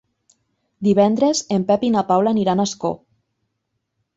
Divendres 0.87 1.43
en 1.57 1.65
Pep 1.67 1.85
i 1.89 1.91
na 1.97 2.03
Paula 2.09 2.33
aniran 2.37 2.65
a 2.65 2.67
Ascó. 2.71 2.95